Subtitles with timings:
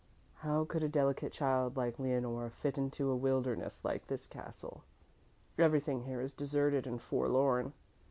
[0.37, 4.83] How could a delicate child like Leonore fit into a wilderness like this castle.
[5.59, 7.73] Everything here is deserted and forlorn.